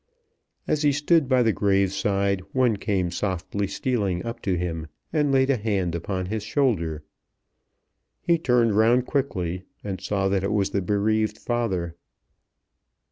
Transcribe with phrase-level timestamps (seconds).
[0.67, 5.31] As he stood by the grave side, one came softly stealing up to him, and
[5.31, 7.03] laid a hand upon his shoulder.
[8.23, 11.93] He turned round quickly, and saw that it was the bereaved father.